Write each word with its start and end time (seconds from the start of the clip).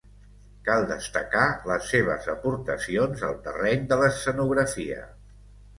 Cal 0.69 0.87
destacar 0.91 1.43
les 1.73 1.85
seves 1.93 2.27
aportacions 2.35 3.29
al 3.31 3.39
terreny 3.49 3.87
de 3.95 4.03
l'escenografia. 4.03 5.05